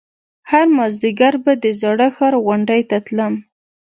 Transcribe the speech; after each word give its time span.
هر 0.51 0.65
مازديگر 0.77 1.33
به 1.43 1.53
د 1.63 1.65
زاړه 1.81 2.07
ښار 2.15 2.33
غونډۍ 2.45 2.81
ته 2.89 2.97
تلم. 3.05 3.33